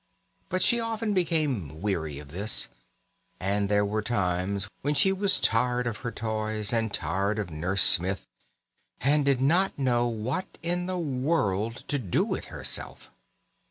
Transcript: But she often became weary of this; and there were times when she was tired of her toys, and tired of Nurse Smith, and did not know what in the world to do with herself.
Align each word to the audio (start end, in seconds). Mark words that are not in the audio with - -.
But 0.49 0.63
she 0.63 0.79
often 0.79 1.13
became 1.13 1.79
weary 1.79 2.17
of 2.17 2.29
this; 2.31 2.69
and 3.39 3.69
there 3.69 3.85
were 3.85 4.01
times 4.01 4.67
when 4.81 4.95
she 4.95 5.11
was 5.11 5.39
tired 5.39 5.85
of 5.85 5.97
her 5.97 6.09
toys, 6.11 6.73
and 6.73 6.91
tired 6.91 7.37
of 7.37 7.51
Nurse 7.51 7.83
Smith, 7.83 8.25
and 8.99 9.23
did 9.23 9.39
not 9.41 9.77
know 9.77 10.07
what 10.07 10.57
in 10.63 10.87
the 10.87 10.97
world 10.97 11.83
to 11.89 11.99
do 11.99 12.25
with 12.25 12.45
herself. 12.45 13.11